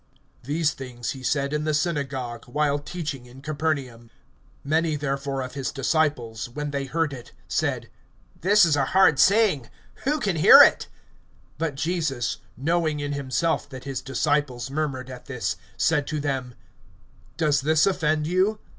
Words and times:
(59)These 0.45 0.71
things 0.73 1.11
he 1.11 1.21
said 1.21 1.53
in 1.53 1.63
the 1.63 1.75
synagogue, 1.75 2.45
while 2.45 2.79
teaching 2.79 3.27
in 3.27 3.39
Capernaum. 3.39 4.09
(60)Many 4.65 4.99
therefore 4.99 5.43
of 5.43 5.53
his 5.53 5.71
disciples, 5.71 6.49
when 6.49 6.71
they 6.71 6.85
heard 6.85 7.13
it, 7.13 7.33
said: 7.47 7.87
This 8.41 8.65
is 8.65 8.75
a 8.75 8.85
hard 8.97 9.19
saying; 9.19 9.69
who 10.05 10.19
can 10.19 10.37
hear 10.37 10.63
it? 10.63 10.87
(61)But 11.59 11.75
Jesus, 11.75 12.37
knowing 12.57 12.99
in 12.99 13.13
himself 13.13 13.69
that 13.69 13.83
his 13.83 14.01
disciples 14.01 14.71
murmured 14.71 15.11
at 15.11 15.25
this, 15.27 15.55
said 15.77 16.07
to 16.07 16.19
them: 16.19 16.55
Does 17.37 17.61
this 17.61 17.85
offend 17.85 18.25
you? 18.25 18.57